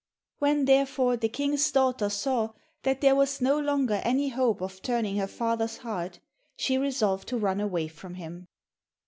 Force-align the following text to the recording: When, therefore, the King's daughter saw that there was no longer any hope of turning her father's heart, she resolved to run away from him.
When, 0.39 0.65
therefore, 0.65 1.15
the 1.15 1.29
King's 1.29 1.71
daughter 1.71 2.09
saw 2.09 2.53
that 2.81 3.01
there 3.01 3.13
was 3.15 3.39
no 3.39 3.59
longer 3.59 4.01
any 4.03 4.29
hope 4.29 4.59
of 4.59 4.81
turning 4.81 5.17
her 5.17 5.27
father's 5.27 5.77
heart, 5.77 6.19
she 6.57 6.79
resolved 6.79 7.27
to 7.27 7.37
run 7.37 7.61
away 7.61 7.87
from 7.87 8.15
him. 8.15 8.47